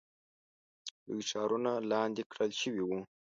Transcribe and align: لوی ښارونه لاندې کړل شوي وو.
لوی 1.07 1.21
ښارونه 1.31 1.71
لاندې 1.91 2.21
کړل 2.31 2.51
شوي 2.61 2.83
وو. 2.85 2.99